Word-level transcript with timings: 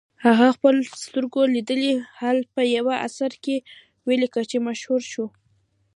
هغه 0.25 0.45
خپل 0.55 0.75
سترګو 1.03 1.41
لیدلی 1.55 1.93
حال 2.17 2.37
په 2.53 2.61
یوه 2.77 2.95
اثر 3.07 3.31
کې 3.43 3.55
ولیکه 4.07 4.41
چې 4.49 4.57
مشهور 4.67 5.01
شو. 5.11 5.25